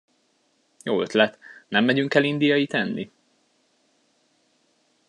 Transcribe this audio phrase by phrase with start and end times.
[0.83, 3.11] Jó ötlet, nem megyünk el indiait enni?